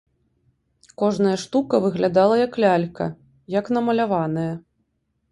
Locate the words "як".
2.39-2.57, 3.57-3.65